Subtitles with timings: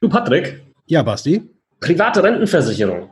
[0.00, 0.62] Du Patrick?
[0.86, 1.42] Ja, Basti?
[1.80, 3.10] Private Rentenversicherung.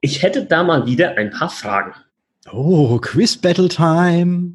[0.00, 1.92] Ich hätte da mal wieder ein paar Fragen.
[2.50, 4.54] Oh, Quiz Battle Time.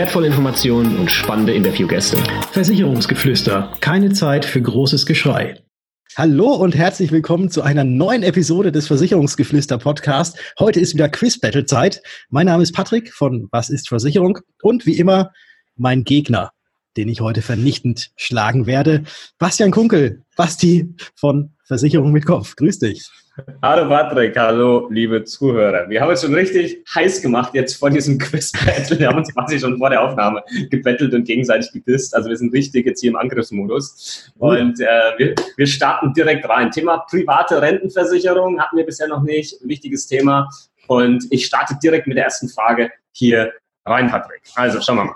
[0.01, 2.17] wertvolle Informationen und spannende Interviewgäste.
[2.53, 3.71] Versicherungsgeflüster.
[3.81, 5.61] Keine Zeit für großes Geschrei.
[6.17, 10.39] Hallo und herzlich willkommen zu einer neuen Episode des Versicherungsgeflüster Podcast.
[10.57, 12.01] Heute ist wieder Quiz Battle Zeit.
[12.31, 15.29] Mein Name ist Patrick von Was ist Versicherung und wie immer
[15.75, 16.49] mein Gegner,
[16.97, 19.03] den ich heute vernichtend schlagen werde,
[19.37, 22.55] Bastian Kunkel, Basti von Versicherung mit Kopf.
[22.55, 23.07] Grüß dich.
[23.61, 25.89] Hallo Patrick, hallo liebe Zuhörer.
[25.89, 28.99] Wir haben es schon richtig heiß gemacht jetzt vor diesem Quiz-Battle.
[28.99, 32.15] Wir haben uns quasi schon vor der Aufnahme gebettelt und gegenseitig gedisst.
[32.15, 34.31] Also wir sind richtig jetzt hier im Angriffsmodus.
[34.37, 34.85] Und äh,
[35.17, 36.71] wir, wir starten direkt rein.
[36.71, 39.55] Thema private Rentenversicherung hatten wir bisher noch nicht.
[39.63, 40.49] Wichtiges Thema.
[40.87, 43.53] Und ich starte direkt mit der ersten Frage hier
[43.85, 44.41] rein, Patrick.
[44.55, 45.15] Also schauen wir mal.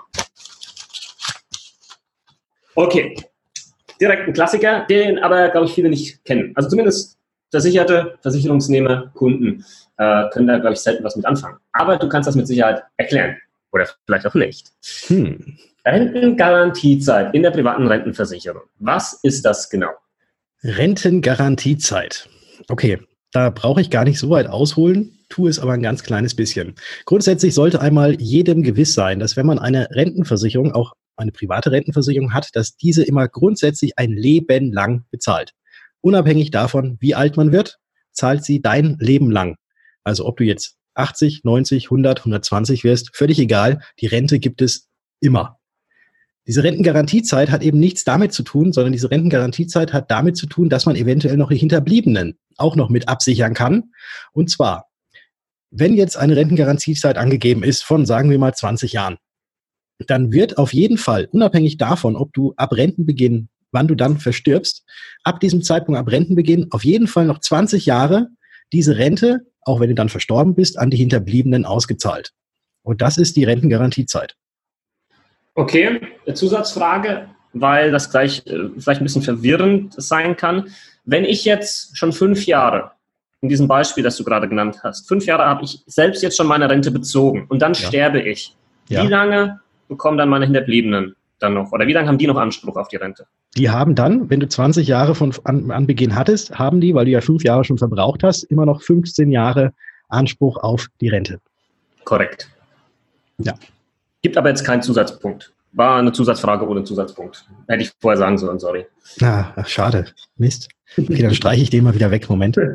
[2.74, 3.16] Okay,
[4.00, 6.52] direkt ein Klassiker, den aber, glaube ich, viele nicht kennen.
[6.54, 7.15] Also zumindest
[7.50, 9.64] Versicherte, Versicherungsnehmer, Kunden
[9.98, 11.58] äh, können da, glaube ich, selten was mit anfangen.
[11.72, 13.36] Aber du kannst das mit Sicherheit erklären.
[13.72, 14.72] Oder vielleicht auch nicht.
[15.06, 15.58] Hm.
[15.84, 18.62] Rentengarantiezeit in der privaten Rentenversicherung.
[18.78, 19.90] Was ist das genau?
[20.62, 22.28] Rentengarantiezeit.
[22.68, 22.98] Okay,
[23.30, 26.74] da brauche ich gar nicht so weit ausholen, tue es aber ein ganz kleines bisschen.
[27.04, 32.34] Grundsätzlich sollte einmal jedem gewiss sein, dass wenn man eine Rentenversicherung, auch eine private Rentenversicherung
[32.34, 35.52] hat, dass diese immer grundsätzlich ein Leben lang bezahlt.
[36.00, 37.78] Unabhängig davon, wie alt man wird,
[38.12, 39.56] zahlt sie dein Leben lang.
[40.04, 44.88] Also ob du jetzt 80, 90, 100, 120 wirst, völlig egal, die Rente gibt es
[45.20, 45.58] immer.
[46.46, 50.68] Diese Rentengarantiezeit hat eben nichts damit zu tun, sondern diese Rentengarantiezeit hat damit zu tun,
[50.68, 53.90] dass man eventuell noch die Hinterbliebenen auch noch mit absichern kann.
[54.32, 54.88] Und zwar,
[55.70, 59.16] wenn jetzt eine Rentengarantiezeit angegeben ist von, sagen wir mal, 20 Jahren,
[60.06, 64.84] dann wird auf jeden Fall, unabhängig davon, ob du ab Rentenbeginn wann du dann verstirbst,
[65.22, 68.28] ab diesem Zeitpunkt, ab Rentenbeginn, auf jeden Fall noch 20 Jahre
[68.72, 72.32] diese Rente, auch wenn du dann verstorben bist, an die Hinterbliebenen ausgezahlt.
[72.82, 74.34] Und das ist die Rentengarantiezeit.
[75.54, 76.00] Okay,
[76.32, 80.70] Zusatzfrage, weil das gleich äh, vielleicht ein bisschen verwirrend sein kann.
[81.04, 82.92] Wenn ich jetzt schon fünf Jahre,
[83.42, 86.46] in diesem Beispiel, das du gerade genannt hast, fünf Jahre habe ich selbst jetzt schon
[86.46, 87.86] meine Rente bezogen und dann ja.
[87.86, 88.56] sterbe ich,
[88.88, 89.04] ja.
[89.04, 91.72] wie lange bekommen dann meine Hinterbliebenen dann noch?
[91.72, 93.26] Oder wie lange haben die noch Anspruch auf die Rente?
[93.56, 97.04] Die haben dann, wenn du 20 Jahre von an, an Beginn hattest, haben die, weil
[97.04, 99.72] du ja fünf Jahre schon verbraucht hast, immer noch 15 Jahre
[100.08, 101.40] Anspruch auf die Rente.
[102.04, 102.50] Korrekt.
[103.38, 103.54] Ja.
[104.22, 105.52] Gibt aber jetzt keinen Zusatzpunkt.
[105.72, 107.44] War eine Zusatzfrage ohne Zusatzpunkt.
[107.68, 108.86] Hätte ich vorher sagen sollen, sorry.
[109.20, 110.06] Ah, ach, schade.
[110.36, 110.68] Mist.
[110.96, 112.28] Okay, dann streiche ich den mal wieder weg.
[112.28, 112.58] Moment.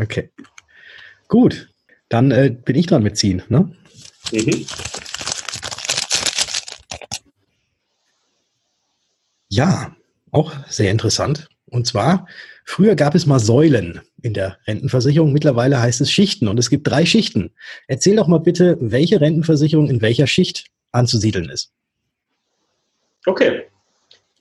[0.00, 0.30] Okay.
[1.28, 1.68] Gut.
[2.08, 3.70] Dann äh, bin ich dran mit ziehen, ne?
[4.32, 4.66] Mhm.
[9.52, 9.94] Ja,
[10.30, 11.50] auch sehr interessant.
[11.66, 12.26] Und zwar,
[12.64, 15.30] früher gab es mal Säulen in der Rentenversicherung.
[15.30, 17.52] Mittlerweile heißt es Schichten und es gibt drei Schichten.
[17.86, 21.70] Erzähl doch mal bitte, welche Rentenversicherung in welcher Schicht anzusiedeln ist.
[23.26, 23.64] Okay.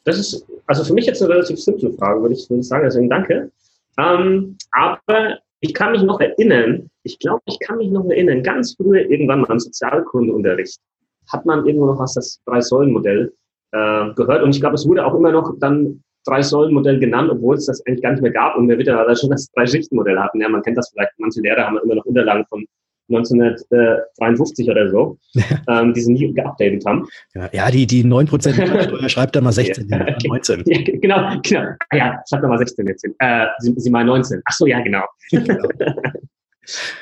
[0.06, 2.86] Das ist also für mich jetzt eine relativ simple Frage, würde ich, sagen.
[2.86, 3.52] Deswegen danke.
[3.98, 8.76] Ähm, aber ich kann mich noch erinnern, ich glaube, ich kann mich noch erinnern, ganz
[8.78, 10.80] früher irgendwann mal im Sozialkundeunterricht
[11.28, 13.34] hat man irgendwo noch was, das Drei-Säulen-Modell
[13.72, 14.44] äh, gehört.
[14.44, 18.04] Und ich glaube, es wurde auch immer noch dann Drei-Säulen-Modell genannt, obwohl es das eigentlich
[18.04, 20.40] gar nicht mehr gab und wir mittlerweile schon das Drei-Schichten-Modell hatten.
[20.40, 22.66] Ja, man kennt das vielleicht, manche Lehrer haben immer noch Unterlagen von
[23.10, 25.18] 1953 oder so,
[25.68, 27.08] ähm, die sie nie geupdatet haben.
[27.34, 30.64] Ja, ja die, die 9% Steuer schreibt da mal 16, ja, 19.
[30.66, 31.72] Ja, genau, genau.
[31.90, 33.16] Ah, ja, schreibt da mal 16 jetzt hin.
[33.20, 34.42] Äh, sie, sie mal 19.
[34.46, 35.04] Ach so, ja, genau.
[35.32, 35.68] genau.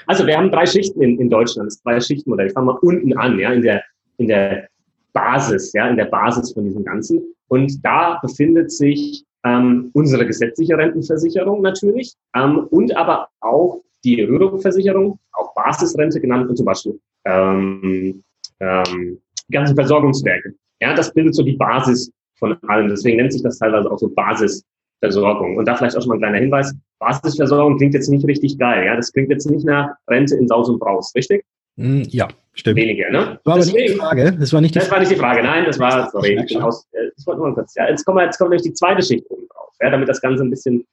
[0.08, 2.48] also wir haben drei Schichten in, in Deutschland, das Drei-Schichten-Modell.
[2.48, 3.84] Ich fange mal unten an, ja, in der,
[4.18, 4.68] in der
[5.14, 7.22] Basis, ja, in der Basis von diesem Ganzen.
[7.48, 15.20] Und da befindet sich ähm, unsere gesetzliche Rentenversicherung natürlich ähm, und aber auch die Rürup-Versicherung,
[15.34, 18.24] auch Basisrente genannt und zum Beispiel ähm,
[18.60, 19.20] ähm,
[19.52, 20.54] ganze Versorgungswerke.
[20.82, 22.90] Ja, das bildet so die Basis von allem.
[22.90, 25.58] Deswegen nennt sich das teilweise auch so Basisversorgung.
[25.58, 26.74] Und da vielleicht auch schon mal ein kleiner Hinweis.
[27.00, 28.86] Basisversorgung klingt jetzt nicht richtig geil.
[28.86, 31.44] Ja, das klingt jetzt nicht nach Rente in Saus und Braus, richtig?
[31.80, 32.78] Hm, ja, stimmt.
[32.78, 33.40] Weniger, ne?
[33.46, 34.38] War Deswegen, aber nicht die Frage.
[34.38, 35.42] Das war nicht die, das war nicht die Frage.
[35.42, 37.74] Nein, das war, sorry, ich bin aus, äh, das wollte nur kurz.
[37.76, 40.20] Ja, jetzt kommen wir, jetzt kommt nämlich die zweite Schicht oben drauf, ja, damit das
[40.20, 40.86] Ganze ein bisschen,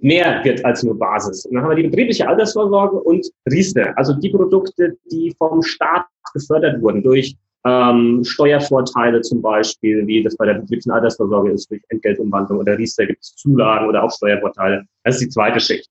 [0.00, 1.46] mehr wird als nur Basis.
[1.46, 6.06] Und dann haben wir die betriebliche Altersvorsorge und Riester, also die Produkte, die vom Staat
[6.32, 7.34] gefördert wurden durch
[7.64, 13.06] ähm, Steuervorteile zum Beispiel, wie das bei der betrieblichen Altersvorsorge ist, durch Entgeltumwandlung oder Riester
[13.06, 14.84] gibt es Zulagen oder auch Steuervorteile.
[15.04, 15.88] Das ist die zweite Schicht.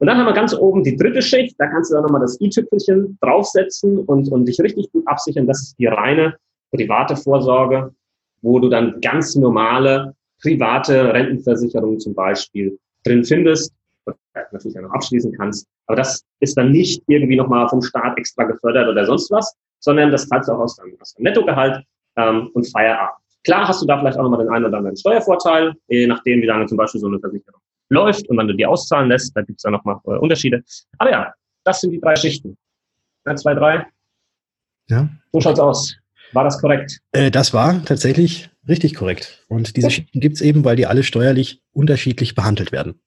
[0.00, 2.40] Und dann haben wir ganz oben die dritte Schicht, da kannst du dann nochmal das
[2.40, 5.46] i-Tüpfelchen draufsetzen und, und dich richtig gut absichern.
[5.46, 6.36] Das ist die reine
[6.72, 7.94] private Vorsorge,
[8.40, 13.74] wo du dann ganz normale private Rentenversicherungen zum Beispiel drin findest
[14.06, 14.16] und
[14.52, 15.66] natürlich auch noch abschließen kannst.
[15.86, 20.10] Aber das ist dann nicht irgendwie nochmal vom Staat extra gefördert oder sonst was, sondern
[20.10, 21.84] das zahlst du auch aus deinem, aus deinem Nettogehalt
[22.16, 23.18] ähm, und Feierabend.
[23.44, 26.46] Klar hast du da vielleicht auch nochmal den einen oder anderen Steuervorteil, je nachdem, wie
[26.46, 27.60] lange zum Beispiel so eine Versicherung
[27.90, 29.36] läuft und wann du die auszahlen lässt.
[29.36, 30.62] Da gibt es dann nochmal äh, Unterschiede.
[30.98, 31.32] Aber ja,
[31.64, 32.56] das sind die drei Schichten.
[33.24, 33.86] Eins, zwei, drei.
[34.88, 35.08] Ja.
[35.32, 35.96] So schaut's aus.
[36.32, 36.98] War das korrekt?
[37.12, 39.44] Äh, das war tatsächlich richtig korrekt.
[39.48, 39.90] Und diese ja.
[39.90, 43.00] Schichten gibt es eben, weil die alle steuerlich unterschiedlich behandelt werden.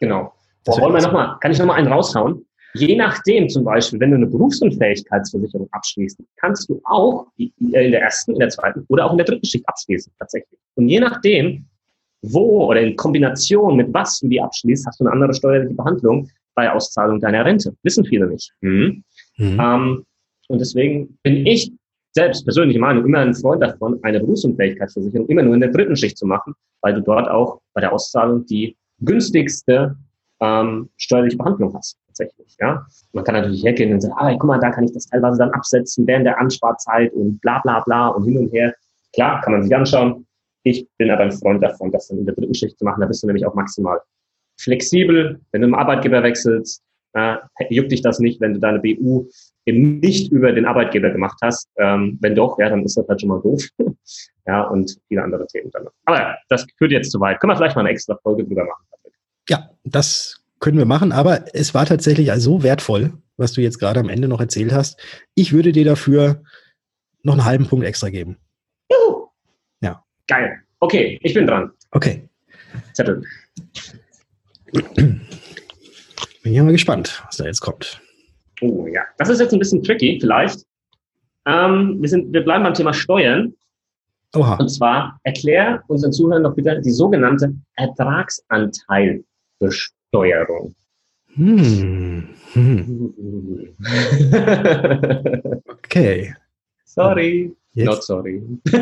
[0.00, 0.32] Genau.
[0.64, 2.46] Boah, wollen wir noch mal, kann ich nochmal einen raushauen?
[2.76, 8.32] Je nachdem zum Beispiel, wenn du eine Berufsunfähigkeitsversicherung abschließt, kannst du auch in der ersten,
[8.32, 10.58] in der zweiten oder auch in der dritten Schicht abschließen, tatsächlich.
[10.74, 11.66] Und je nachdem,
[12.32, 16.28] wo oder in Kombination mit was du die abschließt, hast du eine andere steuerliche Behandlung
[16.54, 17.74] bei Auszahlung deiner Rente.
[17.82, 18.52] Wissen viele nicht.
[18.60, 19.02] Mhm.
[19.36, 19.60] Mhm.
[19.60, 20.04] Ähm,
[20.48, 21.72] und deswegen bin ich
[22.12, 26.16] selbst persönliche Meinung immer ein Freund davon, eine Berufsunfähigkeitsversicherung immer nur in der dritten Schicht
[26.16, 29.96] zu machen, weil du dort auch bei der Auszahlung die günstigste
[30.40, 32.56] ähm, steuerliche Behandlung hast, tatsächlich.
[32.60, 32.86] Ja?
[33.12, 35.50] Man kann natürlich hergehen und sagen, ah, guck mal, da kann ich das teilweise dann
[35.50, 38.72] absetzen während der Ansparzeit und bla bla bla und hin und her.
[39.12, 40.23] Klar, kann man sich anschauen.
[40.64, 43.00] Ich bin aber ein Freund davon, das dann in der dritten Schicht zu machen.
[43.00, 44.00] Da bist du nämlich auch maximal
[44.58, 45.40] flexibel.
[45.52, 46.82] Wenn du einen Arbeitgeber wechselst,
[47.12, 47.36] äh,
[47.70, 49.28] juckt dich das nicht, wenn du deine BU
[49.66, 51.68] eben nicht über den Arbeitgeber gemacht hast.
[51.76, 53.62] Ähm, wenn doch, ja, dann ist das halt schon mal doof.
[54.46, 55.86] ja, und viele andere Themen dann.
[56.04, 57.40] Aber ja, das führt jetzt zu weit.
[57.40, 59.14] Können wir vielleicht mal eine extra Folge drüber machen, Patrick?
[59.48, 64.00] Ja, das können wir machen, aber es war tatsächlich so wertvoll, was du jetzt gerade
[64.00, 64.98] am Ende noch erzählt hast.
[65.34, 66.42] Ich würde dir dafür
[67.22, 68.38] noch einen halben Punkt extra geben.
[68.90, 69.23] Juhu.
[70.26, 70.60] Geil.
[70.80, 71.70] Okay, ich bin dran.
[71.90, 72.28] Okay.
[72.92, 73.22] Zettel.
[74.72, 75.20] Bin
[76.44, 78.00] ja mal gespannt, was da jetzt kommt.
[78.60, 80.64] Oh ja, das ist jetzt ein bisschen tricky, vielleicht.
[81.46, 83.54] Ähm, wir, sind, wir bleiben beim Thema Steuern.
[84.34, 84.56] Oha.
[84.56, 90.74] Und zwar erklär unseren Zuhörern doch bitte die sogenannte Ertragsanteilbesteuerung.
[91.34, 92.28] Hm.
[92.52, 93.74] Hm.
[95.66, 96.34] okay.
[96.84, 97.54] Sorry.
[97.74, 97.86] Jetzt.
[97.86, 98.42] Not sorry.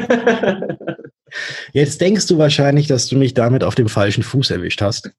[1.73, 5.11] Jetzt denkst du wahrscheinlich, dass du mich damit auf dem falschen Fuß erwischt hast.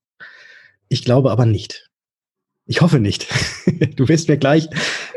[0.89, 1.89] Ich glaube aber nicht.
[2.65, 3.27] Ich hoffe nicht.
[3.95, 4.67] Du wirst mir gleich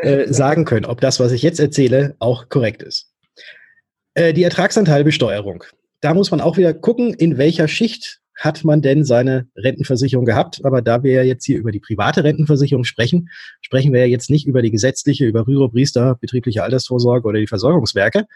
[0.01, 3.11] äh, sagen können, ob das, was ich jetzt erzähle, auch korrekt ist.
[4.15, 5.65] Äh, die Ertragsanteilbesteuerung.
[6.01, 10.65] Da muss man auch wieder gucken, in welcher Schicht hat man denn seine Rentenversicherung gehabt.
[10.65, 13.31] Aber da wir ja jetzt hier über die private Rentenversicherung sprechen,
[13.63, 17.47] sprechen wir ja jetzt nicht über die gesetzliche, über Rüro, Priester, betriebliche Altersvorsorge oder die
[17.47, 18.27] Versorgungswerke.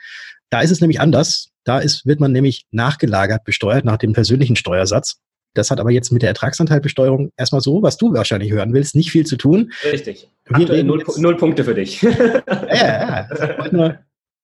[0.49, 1.51] Da ist es nämlich anders.
[1.65, 5.21] Da ist, wird man nämlich nachgelagert besteuert nach dem persönlichen Steuersatz.
[5.55, 9.11] Das hat aber jetzt mit der Ertragsanteilbesteuerung erstmal so, was du wahrscheinlich hören willst, nicht
[9.11, 9.73] viel zu tun.
[9.85, 10.29] Richtig.
[10.49, 12.03] Null, null, Punkte für dich.
[12.03, 13.29] ja,
[13.73, 13.99] ja.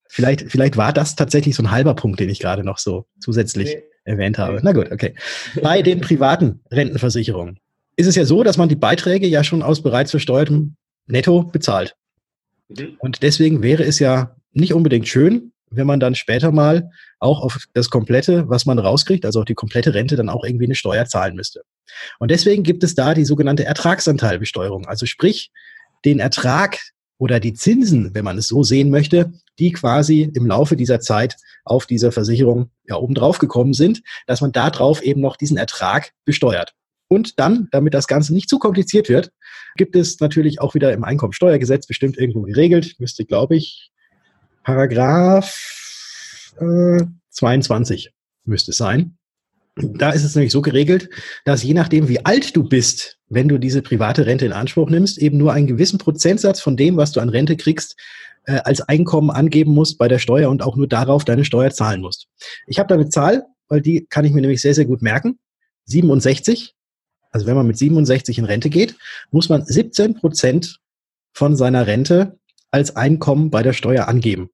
[0.09, 3.75] Vielleicht, vielleicht war das tatsächlich so ein halber Punkt, den ich gerade noch so zusätzlich
[3.75, 3.83] nee.
[4.07, 4.61] Erwähnt habe.
[4.63, 5.15] Na gut, okay.
[5.61, 7.59] Bei den privaten Rentenversicherungen
[7.97, 11.97] ist es ja so, dass man die Beiträge ja schon aus bereits versteuertem Netto bezahlt.
[12.69, 12.97] Mhm.
[12.99, 17.67] Und deswegen wäre es ja nicht unbedingt schön, wenn man dann später mal auch auf
[17.75, 21.07] das komplette, was man rauskriegt, also auf die komplette Rente, dann auch irgendwie eine Steuer
[21.07, 21.63] zahlen müsste.
[22.19, 24.87] Und deswegen gibt es da die sogenannte Ertragsanteilbesteuerung.
[24.87, 25.51] Also sprich,
[26.05, 26.79] den Ertrag
[27.19, 31.37] oder die Zinsen, wenn man es so sehen möchte, die quasi im Laufe dieser Zeit
[31.65, 35.57] auf dieser Versicherung ja oben drauf gekommen sind, dass man da drauf eben noch diesen
[35.57, 36.75] Ertrag besteuert.
[37.09, 39.31] Und dann, damit das Ganze nicht zu kompliziert wird,
[39.77, 43.91] gibt es natürlich auch wieder im Einkommensteuergesetz bestimmt irgendwo geregelt, müsste, glaube ich,
[44.65, 48.13] Paragraph äh, 22
[48.45, 49.17] müsste es sein.
[49.77, 51.11] Da ist es nämlich so geregelt,
[51.45, 55.19] dass je nachdem, wie alt du bist, wenn du diese private Rente in Anspruch nimmst,
[55.19, 57.95] eben nur einen gewissen Prozentsatz von dem, was du an Rente kriegst,
[58.47, 62.01] äh, als Einkommen angeben musst bei der Steuer und auch nur darauf deine Steuer zahlen
[62.01, 62.29] musst.
[62.67, 65.39] Ich habe da eine Zahl, weil die kann ich mir nämlich sehr, sehr gut merken.
[65.85, 66.75] 67.
[67.31, 68.97] Also wenn man mit 67 in Rente geht,
[69.31, 70.79] muss man 17 Prozent
[71.33, 72.39] von seiner Rente
[72.71, 74.49] als Einkommen bei der Steuer angeben.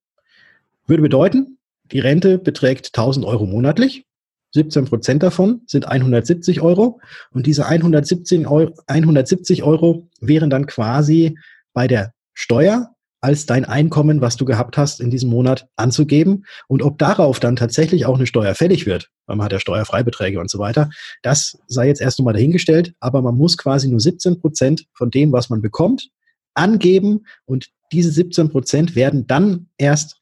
[0.86, 1.58] Würde bedeuten,
[1.92, 4.04] die Rente beträgt 1000 Euro monatlich.
[4.52, 7.00] 17 Prozent davon sind 170 Euro.
[7.30, 11.38] Und diese 170 Euro, 170 Euro wären dann quasi
[11.72, 16.44] bei der Steuer als dein Einkommen, was du gehabt hast in diesem Monat, anzugeben.
[16.66, 20.40] Und ob darauf dann tatsächlich auch eine Steuer fällig wird, weil man hat ja Steuerfreibeträge
[20.40, 20.90] und so weiter.
[21.22, 25.32] Das sei jetzt erst nochmal dahingestellt, aber man muss quasi nur 17 Prozent von dem,
[25.32, 26.10] was man bekommt,
[26.54, 30.18] angeben und diese 17 Prozent werden dann erst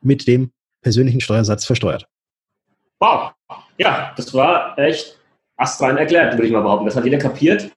[0.00, 0.52] mit dem
[0.82, 2.06] persönlichen Steuersatz versteuert.
[3.00, 3.32] Wow,
[3.78, 5.18] ja, das war echt
[5.56, 6.86] astrein erklärt, würde ich mal behaupten.
[6.86, 7.70] Das hat jeder kapiert.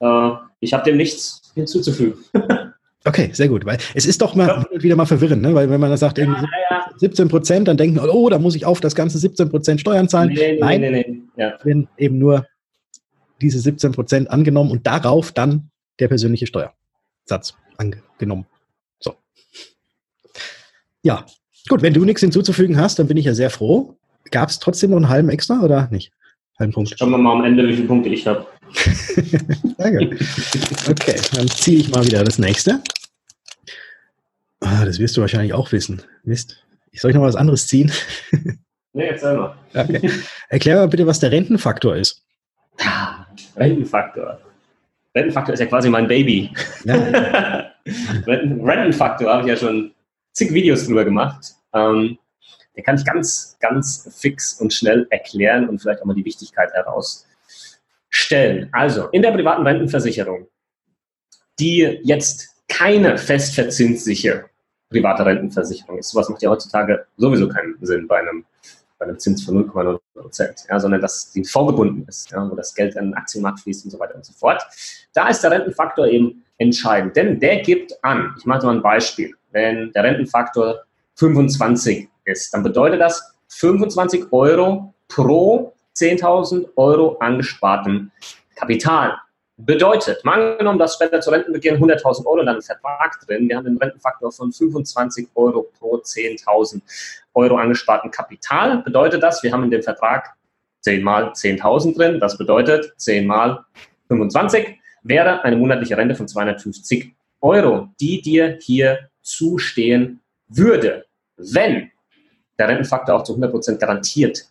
[0.00, 0.30] Äh,
[0.60, 2.18] ich habe dem nichts hinzuzufügen.
[3.04, 4.82] Okay, sehr gut, weil es ist doch mal ja.
[4.82, 5.52] wieder mal verwirrend, ne?
[5.54, 6.86] weil wenn man da sagt, ja, ja.
[6.98, 10.28] 17 Prozent, dann denken, oh, da muss ich auf das ganze 17 Prozent Steuern zahlen.
[10.28, 11.58] Nee, nee, Nein, nee, nee, ja.
[11.64, 12.46] werden eben nur
[13.40, 18.46] diese 17 Prozent angenommen und darauf dann der persönliche Steuersatz angenommen.
[19.00, 19.16] So.
[21.02, 21.26] Ja,
[21.68, 23.96] gut, wenn du nichts hinzuzufügen hast, dann bin ich ja sehr froh.
[24.30, 26.12] Gab es trotzdem noch einen halben extra oder nicht?
[26.58, 26.94] Halben Punkt.
[26.98, 28.46] Schauen wir mal am Ende, wie viele Punkte ich habe.
[29.78, 30.16] Danke.
[30.88, 32.80] Okay, dann ziehe ich mal wieder das nächste.
[34.60, 36.02] Ah, das wirst du wahrscheinlich auch wissen.
[36.24, 36.64] Mist.
[36.92, 37.90] Ich soll ich noch was anderes ziehen?
[38.92, 39.56] nee, erzähl mal.
[39.74, 40.10] Okay.
[40.48, 42.22] Erklär mal bitte, was der Rentenfaktor ist.
[42.78, 43.26] Ah,
[43.56, 44.38] Rentenfaktor.
[45.14, 46.50] Rentenfaktor ist ja quasi mein Baby.
[46.84, 46.94] Ja.
[48.26, 49.92] Rentenfaktor habe ich ja schon
[50.32, 51.54] zig Videos drüber gemacht.
[51.74, 52.18] Ähm,
[52.76, 56.72] der kann ich ganz, ganz fix und schnell erklären und vielleicht auch mal die Wichtigkeit
[56.72, 58.68] herausstellen.
[58.72, 60.46] Also, in der privaten Rentenversicherung,
[61.58, 64.46] die jetzt keine festverzinsliche
[64.88, 68.44] private Rentenversicherung ist, sowas macht ja heutzutage sowieso keinen Sinn bei einem,
[68.98, 72.74] bei einem Zins von 0,0 Prozent, ja, sondern dass die vorgebunden ist, ja, wo das
[72.74, 74.62] Geld an den Aktienmarkt fließt und so weiter und so fort.
[75.12, 79.34] Da ist der Rentenfaktor eben entscheidend, denn der gibt an, ich mache mal ein Beispiel,
[79.50, 80.84] wenn der Rentenfaktor
[81.16, 88.10] 25 ist, dann bedeutet das 25 Euro pro 10.000 Euro angesparten
[88.56, 89.16] Kapital.
[89.58, 93.66] Bedeutet, mal angenommen, dass später zu Rentenbeginn 100.000 Euro in einem Vertrag drin, wir haben
[93.66, 96.80] einen Rentenfaktor von 25 Euro pro 10.000
[97.34, 100.34] Euro angesparten Kapital, bedeutet das, wir haben in dem Vertrag
[100.80, 103.64] 10 mal 10.000 drin, das bedeutet 10 mal
[104.08, 111.04] 25 wäre eine monatliche Rente von 250 Euro, die dir hier zustehen würde,
[111.36, 111.91] wenn
[112.58, 114.46] der Rentenfaktor auch zu 100% garantiert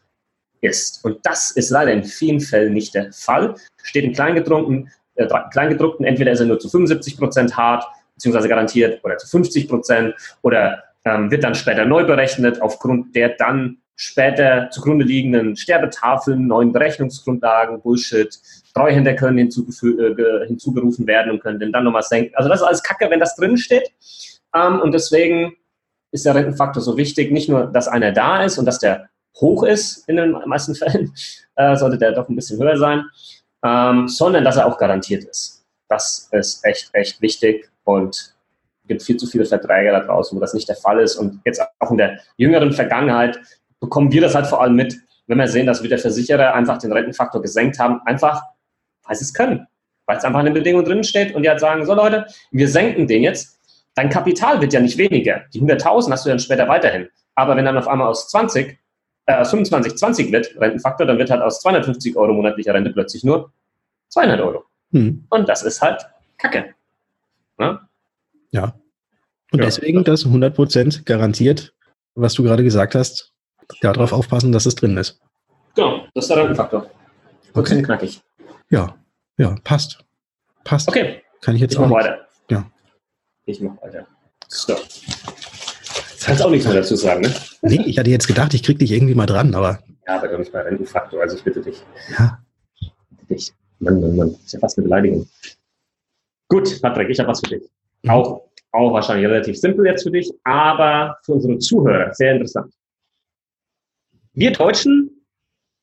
[0.62, 1.04] ist.
[1.04, 3.56] Und das ist leider in vielen Fällen nicht der Fall.
[3.84, 9.18] Steht im Kleingedruckten, äh, Kleingedruckten entweder ist er nur zu 75% hart, beziehungsweise garantiert, oder
[9.18, 15.56] zu 50% oder ähm, wird dann später neu berechnet aufgrund der dann später zugrunde liegenden
[15.56, 18.36] Sterbetafeln, neuen Berechnungsgrundlagen, Bullshit.
[18.74, 22.34] Treuhänder können äh, hinzugerufen werden und können den dann nochmal senken.
[22.36, 23.92] Also das ist alles Kacke, wenn das drin steht.
[24.56, 25.54] Ähm, und deswegen
[26.12, 27.32] ist der Rentenfaktor so wichtig.
[27.32, 31.14] Nicht nur, dass einer da ist und dass der hoch ist in den meisten Fällen,
[31.56, 33.06] äh, sollte der doch ein bisschen höher sein,
[33.64, 35.64] ähm, sondern dass er auch garantiert ist.
[35.90, 38.34] Das ist echt, echt wichtig und
[38.88, 41.16] gibt viel zu viele Verträge da draußen, wo das nicht der Fall ist.
[41.16, 43.40] Und jetzt auch in der jüngeren Vergangenheit
[43.80, 44.96] bekommen wir das halt vor allem mit,
[45.28, 48.42] wenn wir sehen, dass wir der Versicherer einfach den Rentenfaktor gesenkt haben, einfach,
[49.04, 49.68] weil sie es können.
[50.06, 52.68] Weil es einfach in den Bedingungen drin steht und die halt sagen, so Leute, wir
[52.68, 53.60] senken den jetzt.
[53.96, 55.42] Dein Kapital wird ja nicht weniger.
[55.54, 57.10] Die 100.000 hast du dann später weiterhin.
[57.36, 58.78] Aber wenn dann auf einmal aus 20
[59.26, 63.24] äh, aus 25 20 wird, Rentenfaktor, dann wird halt aus 250 Euro monatlicher Rente plötzlich
[63.24, 63.52] nur
[64.10, 64.66] 200 Euro.
[64.92, 65.26] Hm.
[65.30, 66.06] Und das ist halt
[66.38, 66.74] Kacke.
[67.58, 67.72] Na?
[67.72, 67.80] Ne?
[68.52, 68.64] Ja.
[69.52, 69.66] Und ja.
[69.66, 71.74] deswegen das 100% garantiert,
[72.16, 73.34] was du gerade gesagt hast,
[73.82, 75.20] darauf aufpassen, dass es drin ist.
[75.76, 76.90] Genau, das ist der Rentenfaktor.
[77.54, 77.82] Okay.
[77.82, 78.22] knackig.
[78.70, 78.96] Ja,
[79.38, 80.04] ja, passt.
[80.64, 80.88] Passt.
[80.88, 81.22] Okay.
[81.42, 81.90] Kann ich jetzt ich auch.
[81.90, 82.28] Weiter.
[82.50, 82.70] Ja.
[83.52, 84.08] Ich mach weiter.
[84.48, 84.76] So.
[86.24, 87.34] Kannst auch nichts mehr dazu sagen, ne?
[87.62, 89.80] Nee, ich hatte jetzt gedacht, ich krieg dich irgendwie mal dran, aber.
[90.08, 91.84] Ja, aber doch nicht bei Rentenfaktor, also ich bitte dich.
[92.18, 92.40] Ja.
[93.10, 93.52] Bitte dich.
[93.80, 94.32] Mann, Mann, Mann.
[94.32, 95.28] Das ist ja fast eine Beleidigung.
[96.48, 97.70] Gut, Patrick, ich habe was für dich.
[98.04, 98.10] Mhm.
[98.10, 102.74] Auch, auch wahrscheinlich relativ simpel jetzt für dich, aber für unsere Zuhörer sehr interessant.
[104.34, 105.26] Wir Deutschen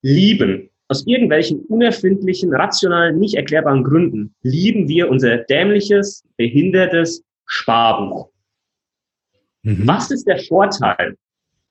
[0.00, 8.30] lieben aus irgendwelchen unerfindlichen, rationalen, nicht erklärbaren Gründen, lieben wir unser dämliches, behindertes Sparbuch.
[9.62, 9.86] Mhm.
[9.88, 11.16] Was ist der Vorteil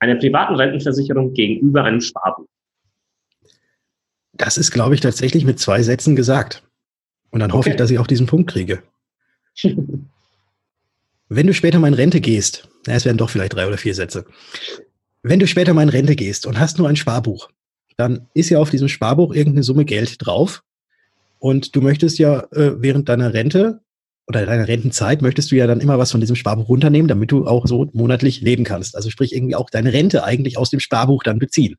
[0.00, 2.46] einer privaten Rentenversicherung gegenüber einem Sparbuch?
[4.32, 6.62] Das ist, glaube ich, tatsächlich mit zwei Sätzen gesagt.
[7.30, 7.58] Und dann okay.
[7.58, 8.82] hoffe ich, dass ich auch diesen Punkt kriege.
[11.30, 13.94] Wenn du später mal in Rente gehst, na, es werden doch vielleicht drei oder vier
[13.94, 14.24] Sätze.
[15.22, 17.50] Wenn du später mal in Rente gehst und hast nur ein Sparbuch,
[17.96, 20.62] dann ist ja auf diesem Sparbuch irgendeine Summe Geld drauf.
[21.38, 23.80] Und du möchtest ja äh, während deiner Rente
[24.28, 27.46] oder deiner Rentenzeit möchtest du ja dann immer was von diesem Sparbuch runternehmen, damit du
[27.46, 28.94] auch so monatlich leben kannst.
[28.94, 31.76] Also sprich irgendwie auch deine Rente eigentlich aus dem Sparbuch dann beziehen.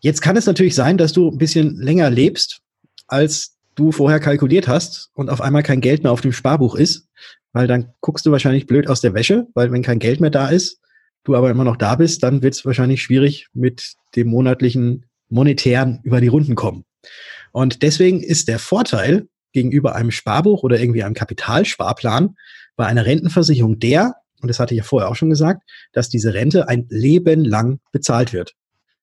[0.00, 2.60] Jetzt kann es natürlich sein, dass du ein bisschen länger lebst,
[3.06, 7.06] als du vorher kalkuliert hast und auf einmal kein Geld mehr auf dem Sparbuch ist,
[7.52, 10.48] weil dann guckst du wahrscheinlich blöd aus der Wäsche, weil wenn kein Geld mehr da
[10.48, 10.80] ist,
[11.24, 16.00] du aber immer noch da bist, dann wird es wahrscheinlich schwierig mit dem monatlichen monetären
[16.02, 16.84] über die Runden kommen.
[17.52, 22.36] Und deswegen ist der Vorteil gegenüber einem Sparbuch oder irgendwie einem Kapitalsparplan
[22.76, 26.32] bei einer Rentenversicherung der, und das hatte ich ja vorher auch schon gesagt, dass diese
[26.32, 28.54] Rente ein Leben lang bezahlt wird.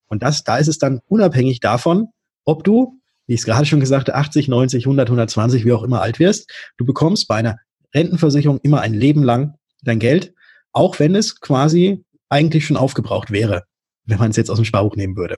[0.08, 2.08] Und das, da ist es dann unabhängig davon,
[2.46, 5.84] ob du, wie ich es gerade schon gesagt habe, 80, 90, 100, 120, wie auch
[5.84, 7.58] immer alt wirst, du bekommst bei einer
[7.94, 10.34] Rentenversicherung immer ein Leben lang dein Geld,
[10.72, 13.64] auch wenn es quasi eigentlich schon aufgebraucht wäre,
[14.06, 15.36] wenn man es jetzt aus dem Sparbuch nehmen würde.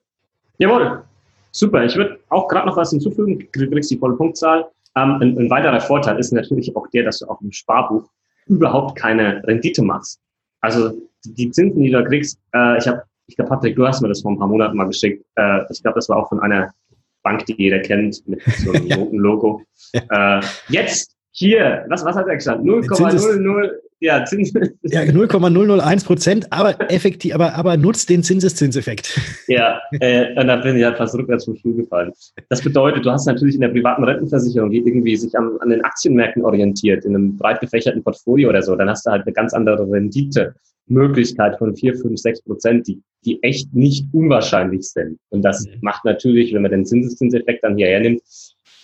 [0.60, 1.04] Jawohl,
[1.52, 1.86] super.
[1.86, 3.48] Ich würde auch gerade noch was hinzufügen.
[3.52, 4.66] Du kriegst die volle Punktzahl.
[4.98, 8.10] Ähm, ein, ein, weiterer Vorteil ist natürlich auch der, dass du auf dem Sparbuch
[8.48, 10.20] überhaupt keine Rendite machst.
[10.62, 10.92] Also
[11.26, 14.08] die Zinsen, die du da kriegst, äh, ich habe, ich glaube, Patrick, du hast mir
[14.08, 15.24] das vor ein paar Monaten mal geschickt.
[15.36, 16.74] Äh, ich glaube, das war auch von einer
[17.22, 19.62] Bank, die jeder kennt, mit so einem roten Logo.
[19.94, 22.64] Äh, jetzt hier, was, was hat er gesagt?
[22.64, 24.54] 0,00, ja, Zins.
[24.84, 29.20] Ja, 0,001 Prozent, aber effektiv, aber, aber nutzt den Zinseszinseffekt.
[29.48, 32.12] Ja, äh, und da bin ich halt fast rückwärts vom Stuhl gefallen.
[32.50, 35.84] Das bedeutet, du hast natürlich in der privaten Rentenversicherung, die irgendwie sich an, an den
[35.86, 39.54] Aktienmärkten orientiert, in einem breit gefächerten Portfolio oder so, dann hast du halt eine ganz
[39.54, 45.18] andere Rendite-Möglichkeit von 4, 5, 6 Prozent, die, die echt nicht unwahrscheinlich sind.
[45.30, 45.78] Und das mhm.
[45.82, 48.22] macht natürlich, wenn man den Zinseszinseffekt dann hierher nimmt,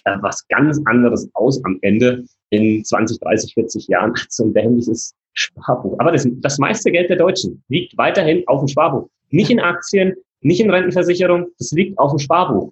[0.06, 4.54] äh, was ganz anderes aus am Ende in 20, 30, 40 Jahren als so ein
[4.54, 5.98] dämliches Sparbuch.
[6.00, 9.10] Aber das, das meiste Geld der Deutschen liegt weiterhin auf dem Sparbuch.
[9.30, 12.72] Nicht in Aktien, nicht in Rentenversicherung, das liegt auf dem Sparbuch.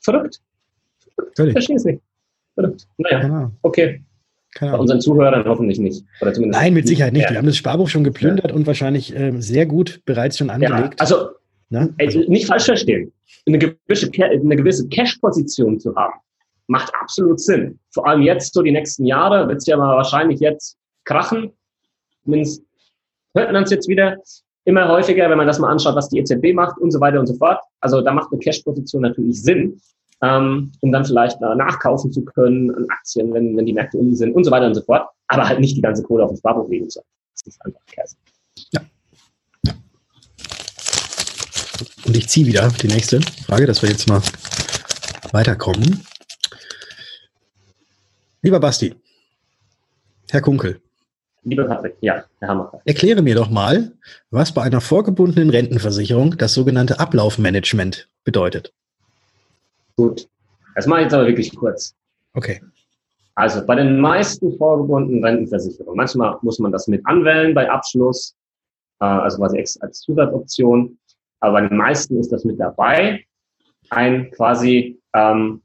[0.00, 0.40] Verrückt.
[1.36, 1.52] Völlig.
[1.52, 2.00] Verstehe es nicht.
[2.54, 2.86] Verrückt.
[2.98, 3.50] Naja, genau.
[3.62, 4.02] okay.
[4.54, 6.04] Keine Bei unseren Zuhörern hoffentlich nicht.
[6.20, 7.22] Nein, mit Sicherheit nicht.
[7.24, 7.30] Ja.
[7.30, 8.54] Wir haben das Sparbuch schon geplündert ja.
[8.54, 10.94] und wahrscheinlich ähm, sehr gut bereits schon angelegt.
[10.94, 11.28] Ja, also,
[11.72, 13.12] also, also, nicht falsch verstehen.
[13.46, 16.18] Eine gewisse, eine gewisse Cash-Position zu haben,
[16.70, 17.80] macht absolut Sinn.
[17.92, 21.52] Vor allem jetzt, so die nächsten Jahre, wird es ja mal wahrscheinlich jetzt krachen.
[22.22, 22.62] Zumindest
[23.34, 24.16] hört man es jetzt wieder
[24.64, 27.26] immer häufiger, wenn man das mal anschaut, was die EZB macht und so weiter und
[27.26, 27.60] so fort.
[27.80, 29.80] Also da macht eine Cash-Position natürlich Sinn,
[30.22, 34.32] ähm, um dann vielleicht nachkaufen zu können an Aktien, wenn, wenn die Märkte unten sind
[34.32, 35.08] und so weiter und so fort.
[35.26, 37.00] Aber halt nicht die ganze Kohle auf dem Sparbuch legen zu.
[37.34, 38.16] Das ist einfach Käse.
[38.70, 38.80] Ja.
[42.06, 44.22] Und ich ziehe wieder die nächste Frage, dass wir jetzt mal
[45.32, 46.04] weiterkommen.
[48.42, 48.94] Lieber Basti,
[50.30, 50.80] Herr Kunkel.
[51.44, 52.80] Lieber Patrick, ja, Herr Hammer.
[52.86, 53.92] Erkläre mir doch mal,
[54.30, 58.72] was bei einer vorgebundenen Rentenversicherung das sogenannte Ablaufmanagement bedeutet.
[59.96, 60.26] Gut,
[60.74, 61.94] das mache ich jetzt aber wirklich kurz.
[62.32, 62.62] Okay.
[63.34, 68.36] Also bei den meisten vorgebundenen Rentenversicherungen, manchmal muss man das mit anwählen bei Abschluss,
[69.00, 70.98] äh, also quasi als Zusatzoption,
[71.40, 73.22] aber bei den meisten ist das mit dabei.
[73.90, 75.62] Ein quasi ähm,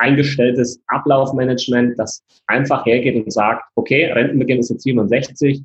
[0.00, 5.62] voreingestelltes Ablaufmanagement, das einfach hergeht und sagt, okay, Rentenbeginn ist jetzt 67.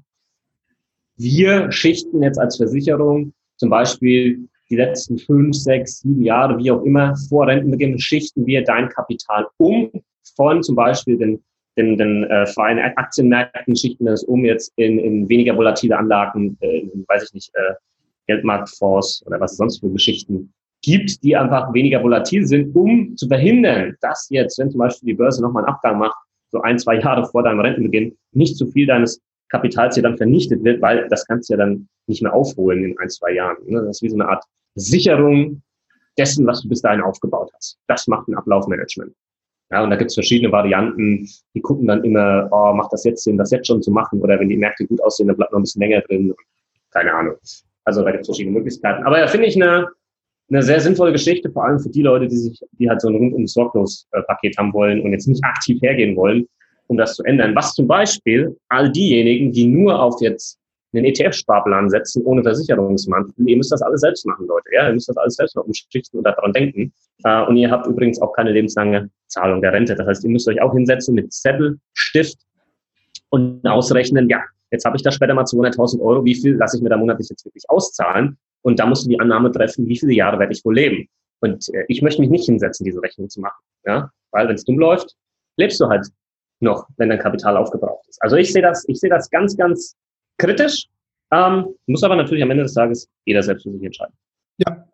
[1.17, 6.83] Wir schichten jetzt als Versicherung zum Beispiel die letzten fünf, sechs, sieben Jahre, wie auch
[6.83, 9.89] immer, vor Rentenbeginn schichten wir dein Kapital um
[10.35, 11.43] von zum Beispiel den,
[11.77, 16.57] den, den äh, freien Aktienmärkten, schichten wir das um jetzt in, in weniger volatile Anlagen,
[16.59, 17.75] äh, in, weiß ich nicht, äh,
[18.27, 20.51] Geldmarktfonds oder was sonst für Geschichten
[20.85, 25.13] gibt, die einfach weniger volatil sind, um zu verhindern, dass jetzt, wenn zum Beispiel die
[25.15, 26.15] Börse nochmal einen Abgang macht,
[26.51, 29.19] so ein, zwei Jahre vor deinem Rentenbeginn, nicht zu viel deines
[29.49, 32.97] Kapitals hier dann vernichtet wird, weil das kannst du ja dann nicht mehr aufholen in
[32.99, 33.57] ein, zwei Jahren.
[33.65, 33.81] Ne?
[33.81, 34.43] Das ist wie so eine Art
[34.75, 35.63] Sicherung
[36.19, 37.79] dessen, was du bis dahin aufgebaut hast.
[37.87, 39.11] Das macht ein Ablaufmanagement.
[39.71, 41.27] Ja, und da gibt es verschiedene Varianten.
[41.55, 44.21] Die gucken dann immer, oh, macht das jetzt Sinn, das jetzt schon zu machen?
[44.21, 46.33] Oder wenn die Märkte gut aussehen, dann bleibt noch ein bisschen länger drin.
[46.91, 47.35] Keine Ahnung.
[47.83, 49.03] Also da gibt es verschiedene Möglichkeiten.
[49.03, 49.87] Aber ja, finde ich eine
[50.49, 53.15] eine sehr sinnvolle Geschichte, vor allem für die Leute, die sich, die halt so ein
[53.15, 56.47] rundum sorglos Paket haben wollen und jetzt nicht aktiv hergehen wollen,
[56.87, 57.55] um das zu ändern.
[57.55, 60.59] Was zum Beispiel all diejenigen, die nur auf jetzt
[60.93, 64.69] einen ETF-Sparplan setzen, ohne Versicherungsmantel, ihr müsst das alles selbst machen, Leute.
[64.71, 66.93] Ja, ihr müsst das alles selbst umschichten und daran denken.
[67.23, 69.95] Äh, und ihr habt übrigens auch keine lebenslange Zahlung der Rente.
[69.95, 72.37] Das heißt, ihr müsst euch auch hinsetzen mit Zettel, Stift
[73.29, 76.83] und ausrechnen, ja, jetzt habe ich da später mal 200.000 Euro, wie viel lasse ich
[76.83, 78.37] mir da monatlich jetzt wirklich auszahlen?
[78.61, 81.07] Und da musst du die Annahme treffen, wie viele Jahre werde ich wohl leben?
[81.39, 83.61] Und äh, ich möchte mich nicht hinsetzen, diese Rechnung zu machen.
[83.85, 84.09] Ja?
[84.31, 85.15] Weil wenn es dumm läuft,
[85.57, 86.07] lebst du halt
[86.59, 88.21] noch, wenn dein Kapital aufgebraucht ist.
[88.21, 89.95] Also ich sehe das, ich sehe das ganz, ganz
[90.37, 90.87] kritisch.
[91.31, 94.13] Ähm, muss aber natürlich am Ende des Tages jeder selbst für sich entscheiden.
[94.57, 94.87] Ja,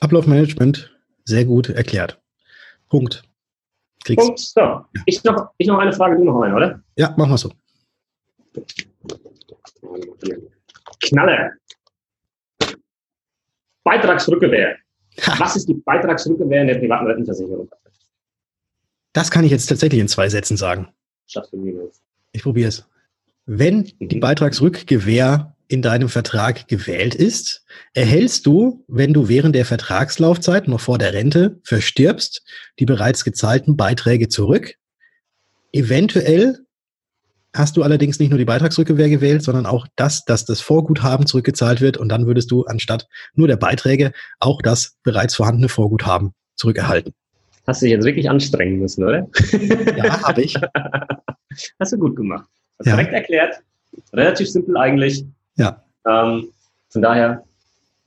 [0.00, 2.20] Ablaufmanagement, sehr gut erklärt.
[2.88, 3.22] Punkt.
[4.04, 4.26] Kriegst.
[4.26, 4.40] Punkt.
[4.40, 4.88] So, ja.
[5.06, 6.82] ich, noch, ich noch eine Frage, du noch eine, oder?
[6.96, 7.52] Ja, machen wir so.
[11.00, 11.52] Knalle.
[13.84, 14.76] Beitragsrückgewehr.
[15.38, 17.70] Was ist die Beitragsrückgewehr in der privaten Rentenversicherung?
[19.12, 20.88] Das kann ich jetzt tatsächlich in zwei Sätzen sagen.
[21.26, 22.00] Schaffst du niemals.
[22.32, 22.86] Ich probiere es.
[23.44, 24.20] Wenn die mhm.
[24.20, 30.98] Beitragsrückgewehr in deinem Vertrag gewählt ist, erhältst du, wenn du während der Vertragslaufzeit noch vor
[30.98, 32.44] der Rente verstirbst,
[32.78, 34.76] die bereits gezahlten Beiträge zurück.
[35.72, 36.58] Eventuell
[37.54, 41.80] hast du allerdings nicht nur die Beitragsrückkehr gewählt, sondern auch das, dass das Vorguthaben zurückgezahlt
[41.80, 47.14] wird und dann würdest du anstatt nur der Beiträge auch das bereits vorhandene Vorguthaben zurückerhalten.
[47.66, 49.28] Hast du dich jetzt wirklich anstrengen müssen, oder?
[49.96, 50.56] Ja, habe ich.
[51.78, 52.48] Hast du gut gemacht.
[52.78, 52.96] Hast ja.
[52.96, 53.54] direkt erklärt.
[54.12, 55.24] Relativ simpel eigentlich.
[55.56, 55.84] Ja.
[56.08, 56.48] Ähm,
[56.88, 57.44] von daher,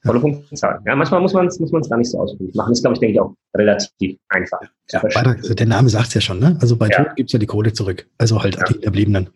[0.06, 0.80] volle Punktzahl.
[0.86, 2.70] Ja, manchmal muss man es muss man's gar nicht so ausführlich machen.
[2.70, 4.60] Das ist, glaube ich, denke ich, auch relativ einfach.
[4.92, 6.58] Ja, Beitrag, also der Name sagt es ja schon, ne?
[6.62, 7.04] Also bei ja.
[7.04, 8.08] Tod gibt es ja die Kohle zurück.
[8.18, 8.64] Also halt ja.
[8.66, 9.30] die Hinterbliebenen.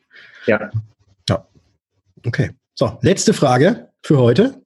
[0.45, 0.69] Ja.
[1.27, 1.47] Ja.
[2.25, 2.51] Okay.
[2.75, 4.61] So, letzte Frage für heute.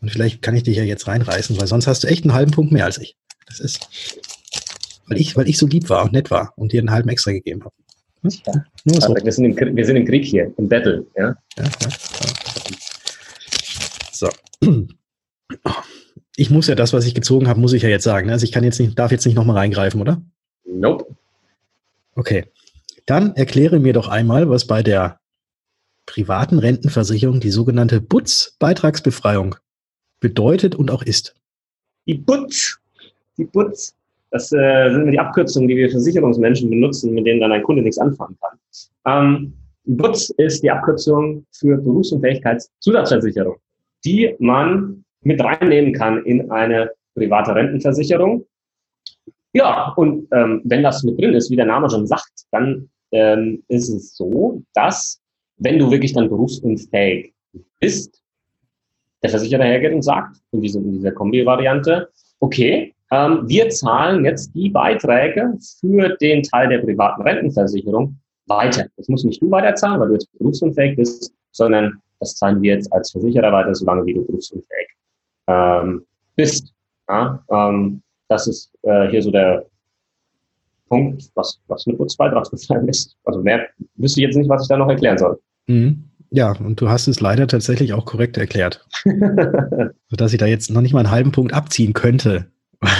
[0.00, 2.52] Und vielleicht kann ich dich ja jetzt reinreißen, weil sonst hast du echt einen halben
[2.52, 3.16] Punkt mehr als ich.
[3.46, 3.88] Das ist,
[5.08, 7.32] weil ich, weil ich so lieb war und nett war und dir einen halben extra
[7.32, 7.74] gegeben habe.
[8.22, 8.30] Hm?
[8.46, 8.64] Ja.
[8.84, 9.14] Nur so.
[9.14, 11.06] wir, sind im, wir sind im Krieg hier, im Battle.
[11.16, 11.34] Ja?
[11.58, 11.88] Ja, ja.
[14.20, 14.28] So.
[16.36, 18.30] Ich muss ja das, was ich gezogen habe, muss ich ja jetzt sagen.
[18.30, 20.22] Also ich kann jetzt nicht, darf jetzt nicht nochmal reingreifen, oder?
[20.64, 21.06] Nope.
[22.14, 22.44] Okay.
[23.06, 25.20] Dann erkläre mir doch einmal, was bei der
[26.04, 29.56] privaten Rentenversicherung die sogenannte BUTZ-Beitragsbefreiung
[30.20, 31.34] bedeutet und auch ist.
[32.06, 32.78] Die BUTZ,
[33.38, 33.94] die BUTZ,
[34.30, 37.98] das äh, sind die Abkürzungen, die wir Versicherungsmenschen benutzen, mit denen dann ein Kunde nichts
[37.98, 38.58] anfangen kann.
[39.06, 39.54] Ähm,
[39.84, 43.56] BUTZ ist die Abkürzung für Berufsunfähigkeitszusatzversicherung,
[44.04, 48.46] die man mit reinnehmen kann in eine private Rentenversicherung.
[49.52, 53.62] Ja, und ähm, wenn das mit drin ist, wie der Name schon sagt, dann ähm,
[53.68, 55.20] ist es so, dass
[55.56, 57.34] wenn du wirklich dann berufsunfähig
[57.80, 58.22] bist,
[59.22, 62.08] der Versicherer hergeht und sagt, in, diesem, in dieser Kombi-Variante,
[62.38, 68.86] okay, ähm, wir zahlen jetzt die Beiträge für den Teil der privaten Rentenversicherung weiter.
[68.96, 72.92] Das muss nicht du weiterzahlen, weil du jetzt berufsunfähig bist, sondern das zahlen wir jetzt
[72.92, 74.88] als Versicherer weiter, solange wie du berufsunfähig
[75.48, 76.04] ähm,
[76.36, 76.72] bist.
[77.08, 79.66] Ja, ähm, das ist äh, hier so der
[80.88, 83.16] Punkt, was, was eine Kurzbeitragsbefreiung ist.
[83.24, 85.40] Also mehr wüsste ich jetzt nicht, was ich da noch erklären soll.
[85.66, 86.04] Mhm.
[86.32, 88.86] Ja, und du hast es leider tatsächlich auch korrekt erklärt.
[90.08, 92.50] Sodass ich da jetzt noch nicht mal einen halben Punkt abziehen könnte.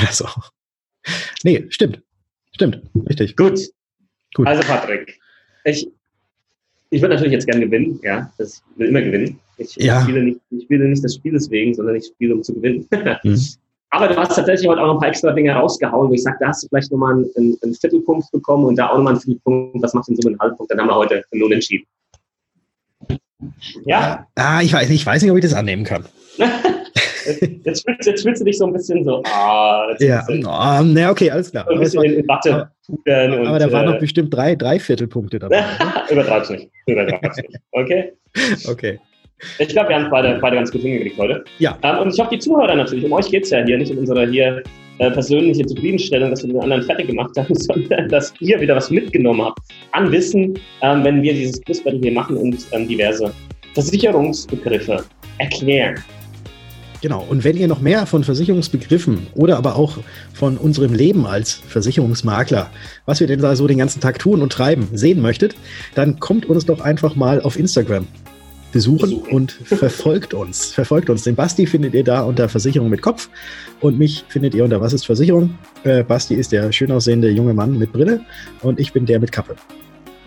[0.07, 0.27] Also,
[1.43, 2.03] nee, stimmt.
[2.53, 3.35] Stimmt, richtig.
[3.35, 3.59] Gut.
[4.35, 4.47] Gut.
[4.47, 5.19] Also, Patrick,
[5.65, 5.91] ich,
[6.91, 8.31] ich würde natürlich jetzt gerne gewinnen, ja.
[8.39, 9.39] Ich will immer gewinnen.
[9.59, 10.03] Ich, ja.
[10.03, 12.87] spiele, nicht, ich spiele nicht des Spieles wegen, sondern ich spiele, um zu gewinnen.
[13.23, 13.39] Mhm.
[13.93, 16.37] Aber du hast tatsächlich heute auch noch ein paar extra Dinge rausgehauen, wo ich sage,
[16.39, 19.83] da hast du vielleicht nochmal einen, einen Viertelpunkt bekommen und da auch nochmal einen Viertelpunkt.
[19.83, 20.71] Was macht denn so einen Halbpunkt?
[20.71, 21.87] Dann haben wir heute einen Unentschieden.
[23.85, 24.29] Ja?
[24.37, 26.05] Ah, ich weiß, ich weiß nicht, ob ich das annehmen kann.
[27.65, 31.31] jetzt, fühlst, jetzt fühlst du dich so ein bisschen so, ah, ja, oh, ne, okay,
[31.31, 31.65] alles klar.
[31.69, 32.71] So ein bisschen in Watte
[33.07, 35.65] aber, aber da waren äh, noch bestimmt drei, drei Viertelpunkte dabei.
[36.11, 36.71] Übertreib's nicht.
[36.87, 37.57] Übertreib's nicht.
[37.73, 38.13] Okay?
[38.69, 38.99] Okay.
[39.59, 41.45] Ich glaube, wir haben es beide, beide ganz gut hingekriegt heute.
[41.59, 41.79] Ja.
[41.83, 43.99] Ähm, und ich hoffe, die Zuhörer natürlich, um euch geht es ja hier, nicht um
[43.99, 44.63] unsere hier
[44.99, 48.91] äh, persönliche Zufriedenstellung, dass wir den anderen fertig gemacht haben, sondern dass ihr wieder was
[48.91, 49.61] mitgenommen habt
[49.93, 53.33] an Wissen, ähm, wenn wir dieses Quizbattle hier machen und ähm, diverse
[53.75, 55.05] Versicherungsbegriffe
[55.39, 55.95] erklären.
[57.03, 57.25] Genau.
[57.29, 59.99] Und wenn ihr noch mehr von Versicherungsbegriffen oder aber auch
[60.35, 62.71] von unserem Leben als Versicherungsmakler,
[63.07, 65.55] was wir denn da so den ganzen Tag tun und treiben, sehen möchtet,
[65.95, 68.07] dann kommt uns doch einfach mal auf Instagram
[68.73, 70.67] besuchen, und verfolgt uns.
[70.67, 71.25] Verfolgt uns.
[71.25, 73.29] Den Basti findet ihr da unter Versicherung mit Kopf
[73.81, 75.59] und mich findet ihr unter Was ist Versicherung?
[75.85, 78.21] Äh, Basti ist der schön aussehende junge Mann mit Brille
[78.63, 79.57] und ich bin der mit Kappe.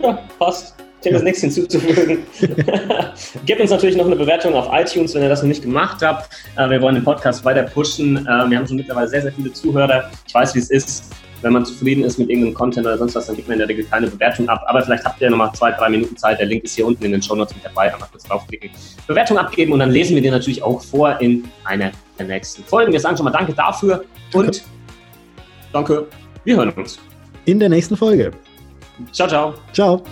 [0.00, 0.83] Ja, passt.
[1.04, 1.24] Ich habe ja.
[1.24, 2.24] nichts hinzuzufügen.
[3.44, 6.30] Gebt uns natürlich noch eine Bewertung auf iTunes, wenn ihr das noch nicht gemacht habt.
[6.56, 8.16] Äh, wir wollen den Podcast weiter pushen.
[8.16, 10.10] Äh, wir haben schon mittlerweile sehr, sehr viele Zuhörer.
[10.26, 11.12] Ich weiß, wie es ist.
[11.42, 13.68] Wenn man zufrieden ist mit irgendeinem Content oder sonst was, dann gibt man in der
[13.68, 14.64] Regel keine Bewertung ab.
[14.66, 16.38] Aber vielleicht habt ihr noch mal zwei, drei Minuten Zeit.
[16.38, 17.92] Der Link ist hier unten in den Show Notes mit dabei.
[17.92, 18.70] Einfach kurz draufklicken.
[19.06, 22.92] Bewertung abgeben und dann lesen wir dir natürlich auch vor in einer der nächsten Folgen.
[22.92, 24.62] Wir sagen schon mal Danke dafür und
[25.70, 26.06] danke.
[26.44, 26.98] Wir hören uns.
[27.44, 28.30] In der nächsten Folge.
[29.12, 29.54] Ciao, ciao.
[29.74, 30.02] Ciao.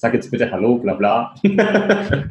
[0.00, 1.34] Sag jetzt bitte Hallo, bla bla.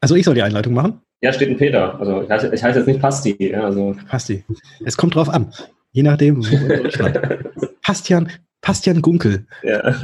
[0.00, 1.02] also ich soll die Einleitung machen?
[1.20, 2.00] Ja, steht ein Peter.
[2.00, 3.54] Also ich heiße, ich heiße jetzt nicht Pasti.
[3.54, 3.94] Also.
[4.08, 4.42] Pasti.
[4.82, 5.52] Es kommt drauf an.
[5.92, 7.20] Je nachdem, wo in Deutschland.
[7.82, 8.32] Pastian,
[8.62, 9.46] Pastian Gunkel.
[9.62, 9.94] Ja.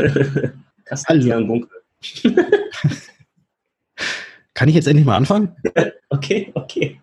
[0.85, 1.71] Pastian Gunkel.
[4.53, 5.57] Kann ich jetzt endlich mal anfangen?
[6.11, 7.01] okay, okay.